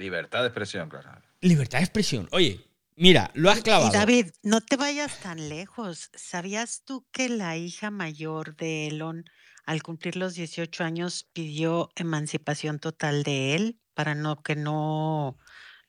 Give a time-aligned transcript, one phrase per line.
[0.00, 1.20] Libertad de expresión, claro.
[1.40, 2.28] Libertad de expresión.
[2.32, 2.60] Oye,
[2.96, 3.90] mira, lo has clavado.
[3.90, 6.10] Y David, no te vayas tan lejos.
[6.14, 9.24] ¿Sabías tú que la hija mayor de Elon,
[9.66, 15.36] al cumplir los 18 años, pidió emancipación total de él para no que no,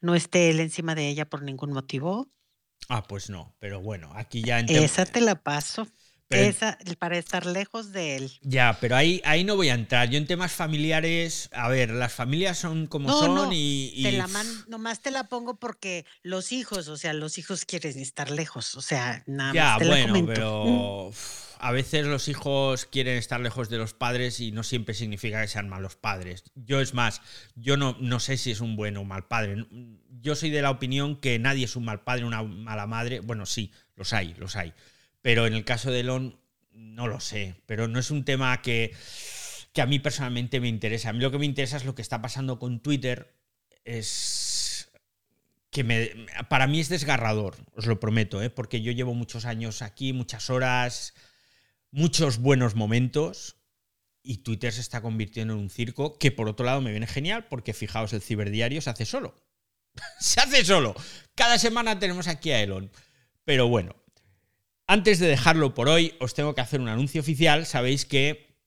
[0.02, 2.30] no esté él encima de ella por ningún motivo?
[2.90, 5.88] Ah, pues no, pero bueno, aquí ya Esa te la paso.
[6.32, 8.32] Esa, para estar lejos de él.
[8.42, 10.10] Ya, pero ahí, ahí no voy a entrar.
[10.10, 14.28] Yo en temas familiares, a ver, las familias son como son y, Te la
[14.68, 18.82] nomás te la pongo porque los hijos, o sea, los hijos quieren estar lejos, o
[18.82, 19.80] sea, nada ya, más.
[19.80, 21.12] Ya, bueno, pero
[21.60, 25.48] a veces los hijos quieren estar lejos de los padres y no siempre significa que
[25.48, 26.44] sean malos padres.
[26.56, 27.22] Yo es más,
[27.56, 29.68] yo no, no sé si es un buen o mal padre.
[30.10, 33.20] Yo soy de la opinión que nadie es un mal padre, una mala madre.
[33.20, 34.74] Bueno, sí, los hay, los hay
[35.22, 36.40] pero en el caso de Elon,
[36.72, 37.56] no lo sé.
[37.66, 38.94] Pero no es un tema que,
[39.74, 41.10] que a mí personalmente me interesa.
[41.10, 43.36] A mí lo que me interesa es lo que está pasando con Twitter.
[43.84, 44.92] Es
[45.72, 46.12] que me,
[46.50, 48.50] para mí es desgarrador, os lo prometo, ¿eh?
[48.50, 51.14] porque yo llevo muchos años aquí, muchas horas,
[51.92, 53.56] muchos buenos momentos,
[54.22, 57.48] y Twitter se está convirtiendo en un circo que por otro lado me viene genial,
[57.48, 59.34] porque fijaos, el ciberdiario se hace solo.
[60.20, 60.94] se hace solo.
[61.36, 62.92] Cada semana tenemos aquí a Elon.
[63.46, 63.96] Pero bueno,
[64.92, 67.66] antes de dejarlo por hoy, os tengo que hacer un anuncio oficial.
[67.66, 68.58] Sabéis que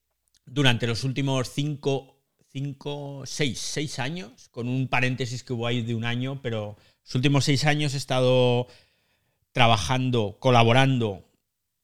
[0.46, 2.16] durante los últimos 5,
[2.50, 7.14] 5, 6, 6 años, con un paréntesis que hubo ahí de un año, pero los
[7.14, 8.68] últimos 6 años he estado
[9.52, 11.28] trabajando, colaborando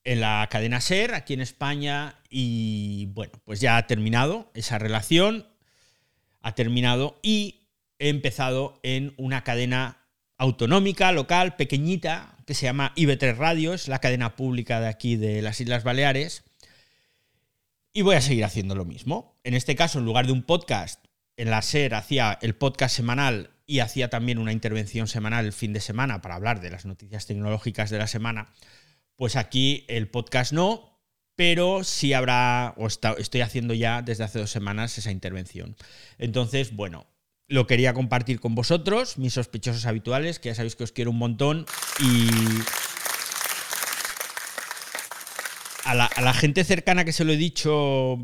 [0.05, 5.49] en la cadena SER aquí en España y bueno, pues ya ha terminado esa relación,
[6.41, 9.99] ha terminado y he empezado en una cadena
[10.39, 15.41] autonómica, local, pequeñita, que se llama IB3 Radio, es la cadena pública de aquí de
[15.41, 16.43] las Islas Baleares.
[17.93, 19.39] Y voy a seguir haciendo lo mismo.
[19.45, 21.05] En este caso, en lugar de un podcast,
[21.37, 25.73] en la SER hacía el podcast semanal y hacía también una intervención semanal el fin
[25.73, 28.49] de semana para hablar de las noticias tecnológicas de la semana.
[29.15, 31.01] Pues aquí el podcast no,
[31.37, 35.77] pero sí habrá, o estoy haciendo ya desde hace dos semanas esa intervención.
[36.19, 37.07] Entonces, bueno,
[37.51, 41.19] lo quería compartir con vosotros, mis sospechosos habituales, que ya sabéis que os quiero un
[41.19, 41.67] montón.
[41.99, 42.31] Y
[45.85, 48.19] a la, gente cercana que se lo he dicho,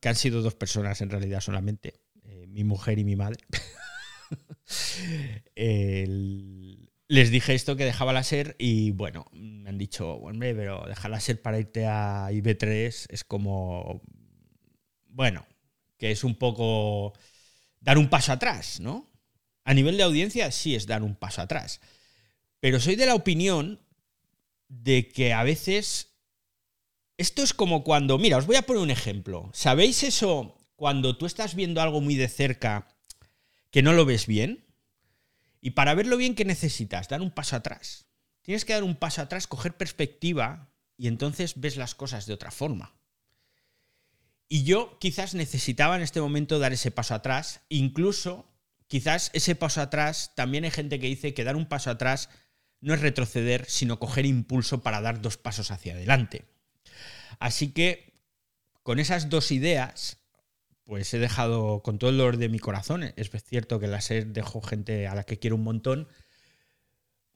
[0.00, 3.38] que han sido dos personas en realidad solamente, eh, mi mujer y mi madre,
[7.06, 11.20] les dije esto que dejaba la ser y bueno, me han dicho, hombre, pero dejarla
[11.20, 14.02] ser para irte a IB3 es como,
[15.06, 15.46] bueno,
[15.98, 17.12] que es un poco
[17.80, 19.10] dar un paso atrás, ¿no?
[19.64, 21.80] A nivel de audiencia sí es dar un paso atrás.
[22.60, 23.80] Pero soy de la opinión
[24.68, 26.10] de que a veces
[27.16, 29.50] esto es como cuando, mira, os voy a poner un ejemplo.
[29.52, 32.88] ¿Sabéis eso cuando tú estás viendo algo muy de cerca
[33.70, 34.64] que no lo ves bien?
[35.60, 37.08] Y para verlo bien, ¿qué necesitas?
[37.08, 38.06] Dar un paso atrás.
[38.42, 42.50] Tienes que dar un paso atrás, coger perspectiva y entonces ves las cosas de otra
[42.50, 42.94] forma.
[44.52, 48.52] Y yo quizás necesitaba en este momento dar ese paso atrás, incluso
[48.88, 52.28] quizás ese paso atrás, también hay gente que dice que dar un paso atrás
[52.80, 56.46] no es retroceder, sino coger impulso para dar dos pasos hacia adelante.
[57.38, 58.20] Así que
[58.82, 60.18] con esas dos ideas,
[60.82, 64.26] pues he dejado con todo el dolor de mi corazón, es cierto que la SER
[64.26, 66.08] dejo gente a la que quiero un montón,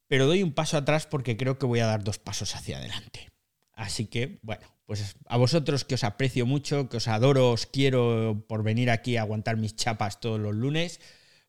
[0.08, 3.30] pero doy un paso atrás porque creo que voy a dar dos pasos hacia adelante.
[3.72, 8.44] Así que, bueno, pues a vosotros que os aprecio mucho, que os adoro, os quiero
[8.48, 11.00] por venir aquí a aguantar mis chapas todos los lunes,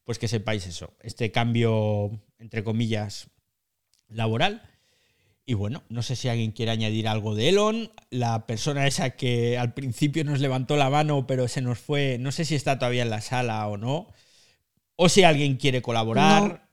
[0.04, 3.30] pues que sepáis eso, este cambio, entre comillas,
[4.08, 4.70] laboral.
[5.48, 9.60] Y bueno, no sé si alguien quiere añadir algo de Elon, la persona esa que
[9.60, 13.04] al principio nos levantó la mano pero se nos fue, no sé si está todavía
[13.04, 14.08] en la sala o no,
[14.96, 16.68] o si alguien quiere colaborar,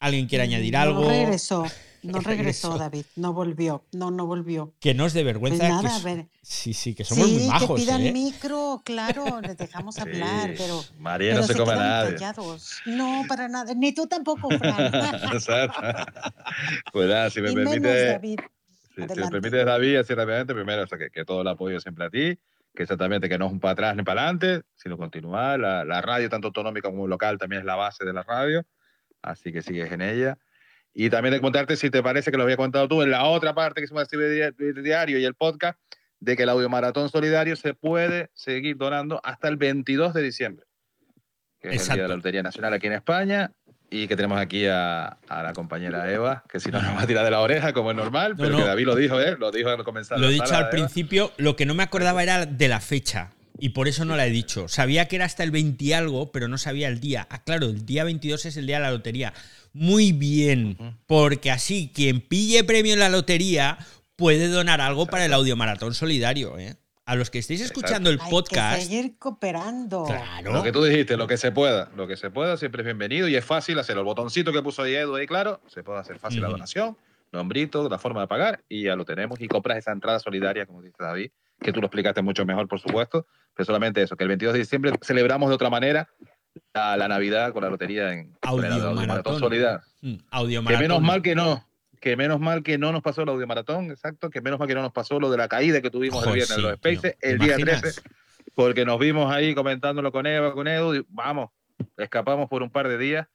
[0.00, 1.08] alguien quiere añadir algo.
[1.08, 1.64] regresó.
[2.02, 4.72] No regresó, David, no volvió, no, no volvió.
[4.80, 5.58] Que no es de vergüenza.
[5.58, 6.26] Pues nada, a ver.
[6.42, 7.78] Sí, sí, que somos muy majos.
[7.78, 8.12] Que pidan ¿eh?
[8.12, 10.82] micro, claro, les dejamos hablar, pero.
[10.98, 12.10] María no se, come nada.
[12.86, 13.74] No, para nada.
[13.74, 14.92] Ni tú tampoco, Fran.
[16.92, 18.06] pues nada, si me permite.
[18.06, 18.40] David.
[18.94, 22.06] Si, me permite, David, así rápidamente, primero, o sea, que, que, todo el apoyo siempre
[22.06, 22.38] a ti,
[22.74, 25.60] que exactamente que no es un para atrás ni para adelante, sino continuar.
[25.60, 28.64] La, la radio, tanto autonómica como local, también es la base de la radio,
[29.22, 30.38] así que sigues en ella.
[30.92, 33.54] Y también de contarte, si te parece que lo había contado tú en la otra
[33.54, 35.78] parte que se llama el diario y el podcast,
[36.18, 40.66] de que el audio maratón solidario se puede seguir donando hasta el 22 de diciembre,
[41.60, 43.52] que es el día de la Lotería Nacional aquí en España.
[43.92, 47.06] Y que tenemos aquí a, a, la compañera Eva, que si no nos va a
[47.08, 49.36] tirar de la oreja, como es normal, pero que David lo dijo, ¿eh?
[49.36, 50.20] Lo dijo al comenzar.
[50.20, 53.32] Lo he dicho al principio, lo que no me acordaba era de la fecha.
[53.60, 54.68] Y por eso no la he dicho.
[54.68, 57.28] Sabía que era hasta el 20 y algo, pero no sabía el día.
[57.30, 59.34] Ah, claro, el día 22 es el día de la lotería.
[59.74, 60.76] Muy bien,
[61.06, 63.78] porque así quien pille premio en la lotería
[64.16, 66.76] puede donar algo para el audio maratón solidario, ¿eh?
[67.04, 68.74] A los que estéis escuchando el podcast.
[68.74, 70.04] Hay que seguir cooperando.
[70.04, 70.52] Claro.
[70.52, 73.28] Lo que tú dijiste, lo que se pueda, lo que se pueda, siempre es bienvenido
[73.28, 74.02] y es fácil hacerlo.
[74.02, 76.96] El botoncito que puso ahí Edu ahí, claro, se puede hacer fácil la donación,
[77.32, 79.40] nombrito, la forma de pagar y ya lo tenemos.
[79.40, 81.30] Y compras esa entrada solidaria, como dice David,
[81.60, 84.58] que tú lo explicaste mucho mejor, por supuesto, pero solamente eso, que el 22 de
[84.60, 86.08] diciembre celebramos de otra manera
[86.74, 89.38] la, Navidad con la lotería en Audio, Maratón.
[89.38, 89.82] Solidaridad.
[90.00, 91.64] Mm, audio Que menos mal que no,
[92.00, 94.74] que menos mal que no nos pasó el audio maratón, exacto, que menos mal que
[94.74, 97.38] no nos pasó lo de la caída que tuvimos el viernes en los Spaces, el
[97.38, 98.00] día 13,
[98.54, 101.50] porque nos vimos ahí comentándolo con Eva, con Edu, y vamos,
[101.98, 103.28] escapamos por un par de días,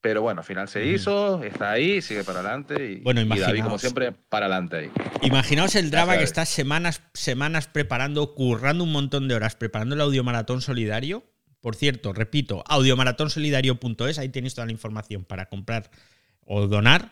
[0.00, 3.62] pero bueno, al final se hizo, está ahí, sigue para adelante y, bueno, y David,
[3.62, 4.90] como siempre, para adelante ahí.
[5.22, 10.00] Imaginaos el drama que estás semanas, semanas preparando, currando un montón de horas, preparando el
[10.00, 11.24] audio maratón solidario.
[11.60, 15.90] Por cierto, repito, audiomaratonsolidario.es, ahí tenéis toda la información para comprar
[16.44, 17.10] o donar.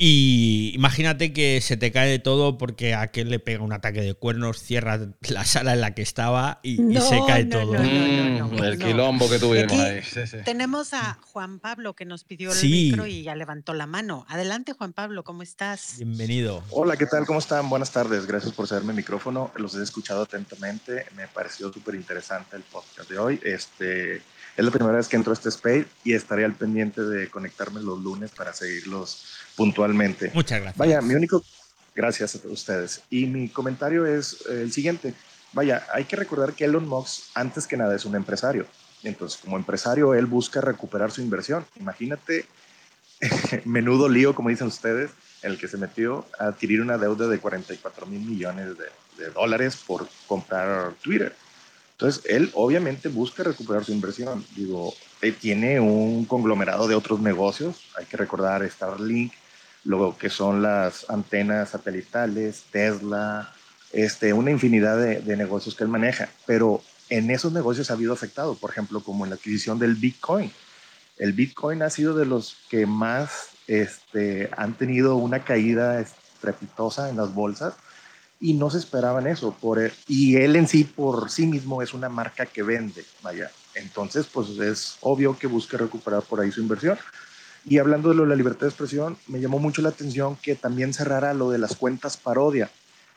[0.00, 4.00] Y imagínate que se te cae de todo porque a aquel le pega un ataque
[4.00, 7.74] de cuernos, cierra la sala en la que estaba y, se cae todo.
[7.74, 10.00] el quilombo que tuvimos ahí.
[10.44, 14.24] Tenemos a Juan Pablo que nos pidió el micro y ya levantó la mano.
[14.28, 15.96] Adelante, Juan Pablo, ¿cómo estás?
[15.96, 16.62] Bienvenido.
[16.70, 17.26] Hola, ¿qué tal?
[17.26, 17.68] ¿Cómo están?
[17.68, 18.24] Buenas tardes.
[18.24, 19.50] Gracias por cederme el micrófono.
[19.56, 21.06] Los he escuchado atentamente.
[21.16, 23.40] Me pareció súper interesante el podcast de hoy.
[23.42, 24.22] Este.
[24.58, 27.80] Es la primera vez que entro a este space y estaré al pendiente de conectarme
[27.80, 29.24] los lunes para seguirlos
[29.54, 30.32] puntualmente.
[30.34, 30.76] Muchas gracias.
[30.76, 31.44] Vaya, mi único,
[31.94, 33.02] gracias a ustedes.
[33.08, 35.14] Y mi comentario es eh, el siguiente.
[35.52, 38.66] Vaya, hay que recordar que Elon Musk antes que nada es un empresario.
[39.04, 41.64] Entonces, como empresario, él busca recuperar su inversión.
[41.78, 42.44] Imagínate,
[43.64, 45.12] menudo lío, como dicen ustedes,
[45.42, 49.30] en el que se metió a adquirir una deuda de 44 mil millones de, de
[49.30, 51.32] dólares por comprar Twitter.
[51.98, 54.44] Entonces, él obviamente busca recuperar su inversión.
[54.54, 57.80] Digo, eh, tiene un conglomerado de otros negocios.
[57.98, 59.32] Hay que recordar Starlink,
[59.82, 63.52] lo que son las antenas satelitales, Tesla,
[63.90, 68.54] este, una infinidad de, negocios que él maneja, pero en esos negocios ha habido afectado,
[68.54, 70.52] por ejemplo, como en la adquisición del Bitcoin.
[71.16, 77.16] El Bitcoin ha sido de los que más este, han tenido una caída estrepitosa en
[77.16, 77.74] las bolsas
[78.40, 79.52] y no se esperaban eso.
[79.52, 83.50] Por, y él en sí, por sí mismo, es una marca que vende, vaya.
[83.74, 86.98] Entonces, pues es obvio que busque recuperar por ahí su inversión.
[87.64, 91.34] Y hablando de la libertad de expresión, me llamó mucho la atención que también cerrara
[91.34, 92.70] lo de las cuentas parodia,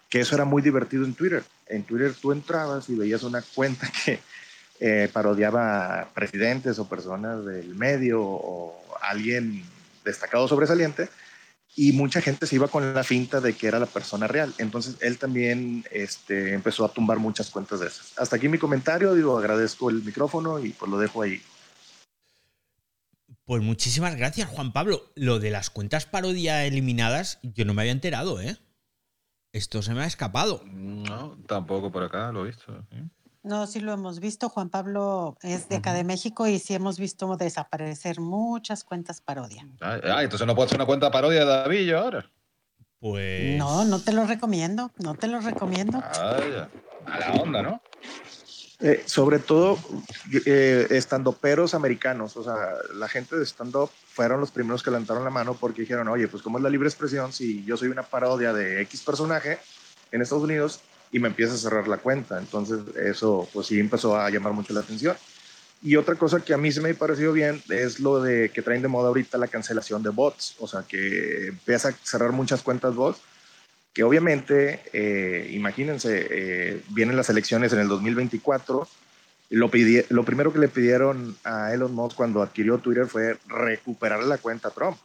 [0.10, 1.44] que eso era muy divertido en Twitter.
[1.68, 4.20] En Twitter tú entrabas y veías una cuenta que
[4.80, 9.64] eh, parodiaba presidentes o personas del medio o alguien
[10.04, 11.08] destacado sobresaliente
[11.76, 14.54] y mucha gente se iba con la finta de que era la persona real.
[14.58, 18.18] Entonces él también este, empezó a tumbar muchas cuentas de esas.
[18.18, 21.42] Hasta aquí mi comentario, digo, agradezco el micrófono y pues lo dejo ahí.
[23.46, 25.12] Pues muchísimas gracias, Juan Pablo.
[25.16, 28.58] Lo de las cuentas parodia eliminadas, yo no me había enterado, ¿eh?
[29.54, 30.64] Esto se me ha escapado.
[30.66, 32.86] No, tampoco por acá lo he visto.
[33.44, 34.50] No, sí lo hemos visto.
[34.50, 39.68] Juan Pablo es de acá de México y sí hemos visto desaparecer muchas cuentas parodia.
[39.82, 42.30] Ah, entonces no puedo hacer una cuenta parodia de David ahora.
[43.00, 43.58] Pues.
[43.58, 44.92] No, no te lo recomiendo.
[44.98, 46.00] No te lo recomiendo.
[46.04, 46.68] Ah,
[47.08, 47.82] A la onda, ¿no?
[48.84, 49.78] Eh, sobre todo
[50.46, 52.58] eh, estandoperos americanos, o sea,
[52.96, 56.42] la gente de stand-up fueron los primeros que levantaron la mano porque dijeron, oye, pues
[56.42, 59.60] ¿cómo es la libre expresión si yo soy una parodia de X personaje
[60.12, 60.82] en Estados Unidos
[61.12, 62.40] y me empieza a cerrar la cuenta?
[62.40, 65.16] Entonces eso pues sí empezó a llamar mucho la atención.
[65.84, 68.62] Y otra cosa que a mí se me ha parecido bien es lo de que
[68.62, 72.62] traen de moda ahorita la cancelación de bots, o sea, que empieza a cerrar muchas
[72.62, 73.20] cuentas bots
[73.94, 78.88] que obviamente, eh, imagínense, eh, vienen las elecciones en el 2024.
[79.50, 79.70] Lo,
[80.10, 84.70] lo primero que le pidieron a Elon Musk cuando adquirió Twitter fue recuperar la cuenta
[84.70, 84.98] Trump.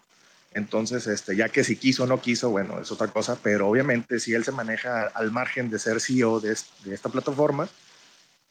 [0.57, 4.19] Entonces, este, ya que si quiso o no quiso, bueno, es otra cosa, pero obviamente
[4.19, 7.69] si él se maneja al margen de ser CEO de, esta plataforma,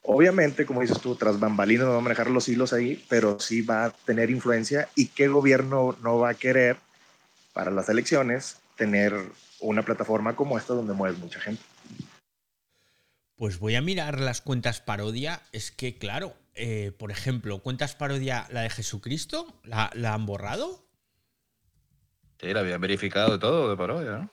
[0.04, 3.64] obviamente, como dices tú, tras bambalinas no va a manejar los hilos ahí, pero sí
[3.64, 6.78] va a tener influencia y qué gobierno no va a querer
[7.54, 9.12] para las elecciones tener
[9.60, 11.64] una plataforma como esta donde mueves mucha gente.
[13.36, 15.42] Pues voy a mirar las cuentas parodia.
[15.52, 20.85] Es que, claro, eh, por ejemplo, cuentas parodia, la de Jesucristo, ¿la, han borrado?
[22.40, 24.30] Sí, la habían verificado de todo de parodia, ¿no?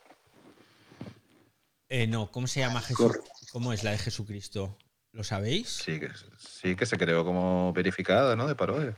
[1.89, 3.19] Eh, no, ¿cómo se llama Jesús?
[3.51, 4.77] ¿Cómo es la de Jesucristo?
[5.11, 5.69] ¿Lo sabéis?
[5.69, 8.47] Sí que, sí que se creó como verificada, ¿no?
[8.47, 8.97] De parodia.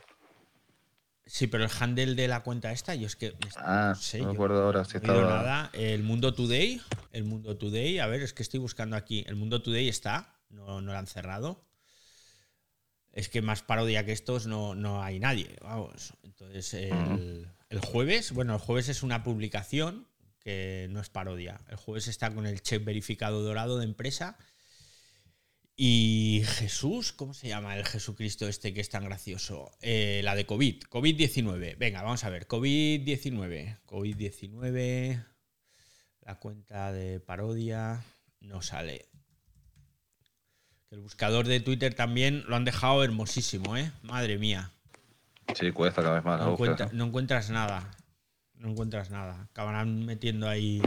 [1.25, 3.33] Sí, pero el handle de la cuenta esta, yo es que.
[3.57, 5.21] Ah, no sé, no me acuerdo ahora si estaba.
[5.21, 5.69] nada.
[5.73, 6.81] El Mundo Today.
[7.11, 7.99] El Mundo Today.
[7.99, 9.25] A ver, es que estoy buscando aquí.
[9.27, 10.39] El Mundo Today está.
[10.49, 11.65] no, no la han cerrado.
[13.11, 15.55] Es que más parodia que estos no, no hay nadie.
[15.61, 16.13] Vamos.
[16.23, 20.07] Entonces, el, el jueves, bueno, el jueves es una publicación
[20.39, 21.61] que no es parodia.
[21.69, 24.37] El jueves está con el check verificado dorado de empresa.
[25.75, 29.71] Y Jesús, ¿cómo se llama el Jesucristo este que es tan gracioso?
[29.81, 31.77] Eh, la de COVID, COVID-19.
[31.77, 33.79] Venga, vamos a ver, COVID-19.
[33.85, 35.25] COVID-19,
[36.21, 38.05] la cuenta de parodia
[38.39, 39.09] no sale.
[40.91, 43.91] El buscador de Twitter también lo han dejado hermosísimo, ¿eh?
[44.01, 44.71] Madre mía.
[45.53, 46.39] Sí, cuesta cada vez más.
[46.39, 46.57] No,
[46.93, 47.91] no encuentras nada.
[48.55, 49.47] No encuentras nada.
[49.51, 50.81] Acabarán metiendo ahí.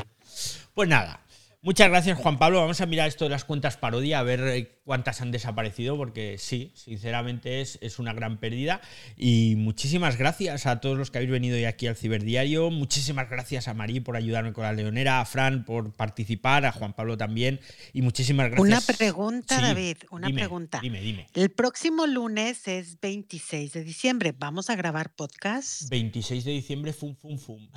[0.74, 1.20] Pues nada.
[1.68, 2.60] Muchas gracias, Juan Pablo.
[2.60, 6.38] Vamos a mirar esto de las cuentas parodia, a ver eh, cuántas han desaparecido, porque
[6.38, 8.80] sí, sinceramente es, es, una gran pérdida.
[9.18, 12.70] Y muchísimas gracias a todos los que habéis venido hoy aquí al Ciberdiario.
[12.70, 16.94] Muchísimas gracias a Marí por ayudarme con la leonera, a Fran por participar, a Juan
[16.94, 17.60] Pablo también.
[17.92, 18.66] Y muchísimas gracias.
[18.66, 20.80] Una pregunta, David, una pregunta.
[20.80, 21.26] Dime, dime.
[21.34, 24.34] El próximo lunes es 26 de diciembre.
[24.34, 25.90] ¿Vamos a grabar podcast?
[25.90, 27.68] 26 de diciembre, fum, fum, fum.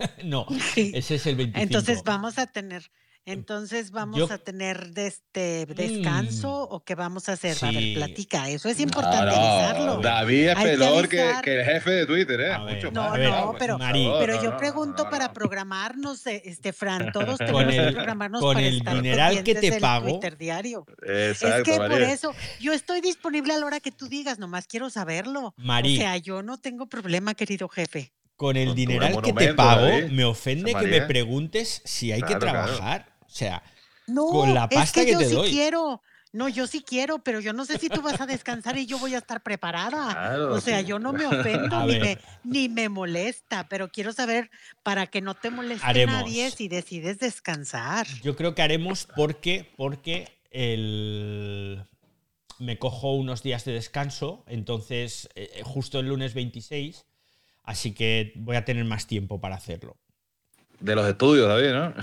[0.24, 1.62] no, ese es el 25.
[1.62, 2.90] Entonces vamos a tener
[3.24, 7.56] entonces vamos a tener de este descanso o qué vamos a hacer.
[7.62, 9.36] A ver, platica, eso es importante
[9.78, 12.58] no, David es peor que, que, el jefe de Twitter, ¿eh?
[12.58, 13.78] Mucho no, no, pero,
[14.18, 18.94] pero yo pregunto para programarnos, este Fran, todos tenemos que programarnos con para el estar
[18.94, 20.10] dineral que te pago.
[20.10, 20.86] Twitter diario.
[21.02, 21.96] Exacto, es que María.
[21.96, 25.54] por eso yo estoy disponible a la hora que tú digas, nomás quiero saberlo.
[25.56, 25.98] María.
[25.98, 28.12] O sea, yo no tengo problema, querido jefe.
[28.40, 32.38] Con el Con dineral que te pago, me ofende que me preguntes si hay que
[32.38, 32.40] claro.
[32.40, 33.14] trabajar.
[33.20, 33.62] O sea,
[34.06, 35.50] No, Con la pasta es que, que yo te sí doy.
[35.50, 36.00] quiero.
[36.32, 38.98] No, yo sí quiero, pero yo no sé si tú vas a descansar y yo
[38.98, 40.10] voy a estar preparada.
[40.12, 40.86] Claro, o sea, sí.
[40.86, 44.50] yo no me ofendo ni me, ni me molesta, pero quiero saber
[44.82, 46.14] para que no te moleste Haremos.
[46.22, 48.06] nadie si decides descansar.
[48.22, 51.84] yo creo que haremos porque, porque el...
[52.58, 57.04] me cojo unos días de descanso, entonces eh, justo el lunes 26,
[57.70, 59.96] así que voy a tener más tiempo para hacerlo.
[60.80, 61.94] De los estudios, David, ¿no?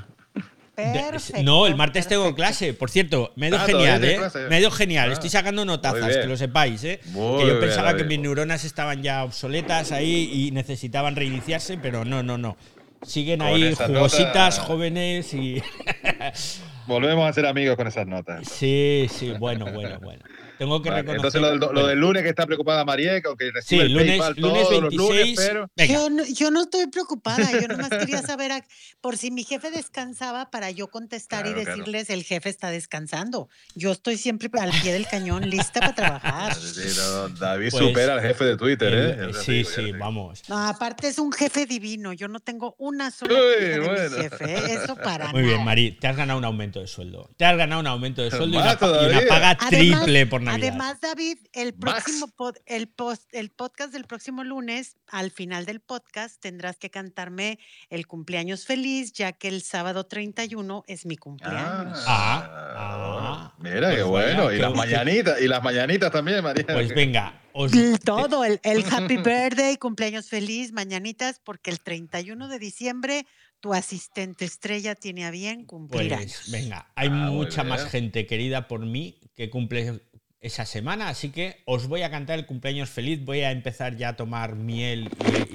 [0.75, 2.74] Perfecto, no, el martes tengo clase.
[2.75, 4.15] Por cierto, me ha ido Ah, genial, ¿eh?
[4.17, 4.47] clase.
[4.47, 5.09] Me ha ido genial.
[5.09, 5.13] Ah.
[5.13, 7.00] Estoy sacando notazas, que lo sepáis, ¿eh?
[7.07, 11.77] Muy que yo bien, pensaba que mis neuronas estaban ya obsoletas ahí y necesitaban reiniciarse,
[11.79, 12.57] pero no, no, no.
[13.01, 15.62] Siguen Con ahí jugositas, jóvenes y.
[16.88, 18.48] Volvemos a ser amigos con esas notas.
[18.48, 20.24] sí, sí, bueno, bueno, bueno.
[20.58, 21.17] Tengo que Vale, reconocer.
[21.17, 23.84] entonces lo del, lo bueno, del lunes que está preocupada María, que aunque Sí, recibe
[23.84, 25.20] el lunes, PayPal lunes todos los 26.
[25.20, 28.65] lunes, pero Yo no, yo no estoy preocupada, yo nomás quería saber a-
[29.00, 31.65] por si mi jefe descansaba para yo contestar y claro.
[31.70, 33.50] decirles el jefe está descansando.
[33.75, 36.53] Yo estoy siempre al pie del cañón, lista para trabajar.
[36.77, 39.34] Sí, no, David Pues, supera al jefe de Twitter, el- ¿eh?
[39.34, 40.41] Sí, digo, sí, vamos.
[40.50, 44.53] No, aparte es un jefe divino, yo no tengo una sola Uy, de mi jefe,
[44.56, 44.74] ¿eh?
[44.84, 45.63] eso para Muy bien.
[45.63, 47.29] Mari, te has ganado un aumento de sueldo.
[47.38, 49.69] Te has ganado un aumento de sueldo y una, y paga Además-
[50.03, 50.69] triple por Navidad.
[50.69, 55.79] Además, David, el próximo pod- el, post, el podcast del próximo lunes, al final del
[55.79, 62.03] podcast, tendrás que cantarme el cumpleaños feliz, ya que el sábado 31 es mi cumpleaños.
[62.07, 63.53] Ah, ah.
[63.60, 64.51] Mira, qué Pues vaya, bueno.
[64.51, 66.65] Y qué las mañanitas, y las mañanitas también, María.
[66.65, 67.72] Pues venga, os,
[68.03, 73.25] Todo, el, el happy birthday, cumpleaños feliz, mañanitas, porque el 31 de diciembre
[73.67, 76.51] tu asistente estrella tiene a bien cumplir pues años.
[76.51, 80.00] venga, hay Ah, mucha más gente querida por mí que cumple
[80.39, 84.09] esa semana, así que os voy a cantar el cumpleaños feliz, voy a empezar ya
[84.09, 85.09] a tomar miel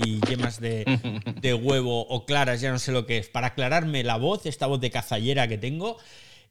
[0.04, 0.84] y, y yemas de,
[1.40, 4.66] de huevo o claras, ya no sé lo que es, para aclararme la voz, esta
[4.66, 5.96] voz de cazallera que tengo.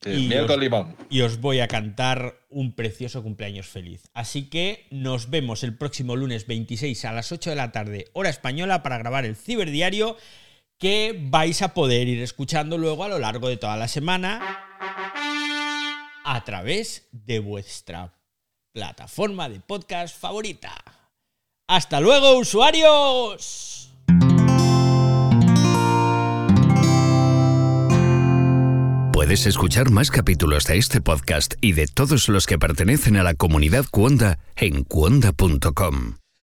[0.03, 0.95] Sí, y miel os- con limón.
[1.11, 4.09] y os voy a cantar un precioso cumpleaños feliz.
[4.15, 8.31] Así que nos vemos el próximo lunes 26 a las 8 de la tarde, hora
[8.31, 10.17] española, para grabar el ciberdiario
[10.81, 14.41] que vais a poder ir escuchando luego a lo largo de toda la semana
[16.25, 18.15] a través de vuestra
[18.73, 20.73] plataforma de podcast favorita.
[21.67, 23.93] ¡Hasta luego, usuarios!
[29.13, 33.35] Puedes escuchar más capítulos de este podcast y de todos los que pertenecen a la
[33.35, 36.20] comunidad Cuonda en cuonda.com.